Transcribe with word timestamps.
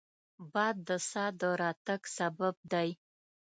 باد 0.53 0.75
د 0.87 0.89
سا 1.09 1.25
د 1.39 1.41
راتګ 1.61 2.01
سبب 2.17 2.55
دی 2.71 2.89